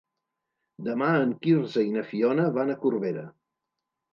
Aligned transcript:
Demà 0.87 1.09
en 1.25 1.35
Quirze 1.43 1.83
i 1.91 1.93
na 1.99 2.05
Fiona 2.15 2.49
van 2.59 2.73
a 2.73 2.79
Corbera. 2.87 3.29